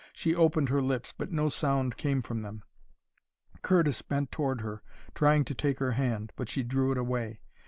[0.13, 2.63] She opened her lips, but no sound came from them.
[3.61, 4.81] Curtis bent toward her,
[5.13, 7.39] trying to take her hand, but she drew it away.